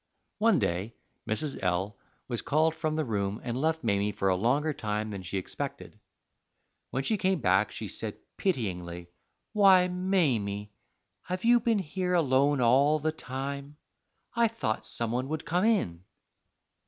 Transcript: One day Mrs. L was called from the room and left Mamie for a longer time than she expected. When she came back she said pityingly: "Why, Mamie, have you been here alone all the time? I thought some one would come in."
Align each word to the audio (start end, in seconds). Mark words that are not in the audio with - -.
One 0.39 0.57
day 0.57 0.95
Mrs. 1.29 1.61
L 1.61 1.95
was 2.27 2.41
called 2.41 2.73
from 2.73 2.95
the 2.95 3.05
room 3.05 3.39
and 3.43 3.55
left 3.55 3.83
Mamie 3.83 4.13
for 4.13 4.29
a 4.29 4.35
longer 4.35 4.73
time 4.73 5.11
than 5.11 5.21
she 5.21 5.37
expected. 5.37 5.99
When 6.89 7.03
she 7.03 7.17
came 7.17 7.39
back 7.39 7.69
she 7.69 7.87
said 7.87 8.17
pityingly: 8.35 9.09
"Why, 9.53 9.89
Mamie, 9.89 10.73
have 11.25 11.45
you 11.45 11.59
been 11.59 11.77
here 11.77 12.15
alone 12.15 12.61
all 12.61 12.97
the 12.97 13.11
time? 13.11 13.77
I 14.35 14.47
thought 14.47 14.87
some 14.87 15.11
one 15.11 15.27
would 15.27 15.45
come 15.45 15.65
in." 15.65 16.03